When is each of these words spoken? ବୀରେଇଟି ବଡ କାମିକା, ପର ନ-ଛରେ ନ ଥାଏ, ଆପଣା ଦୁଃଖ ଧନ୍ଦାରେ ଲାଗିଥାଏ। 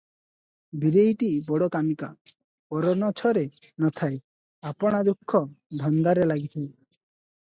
ବୀରେଇଟି 0.83 1.27
ବଡ 1.49 1.65
କାମିକା, 1.75 2.07
ପର 2.73 2.93
ନ-ଛରେ 3.01 3.43
ନ 3.49 3.91
ଥାଏ, 3.99 4.17
ଆପଣା 4.71 5.03
ଦୁଃଖ 5.09 5.43
ଧନ୍ଦାରେ 5.83 6.25
ଲାଗିଥାଏ। 6.33 6.65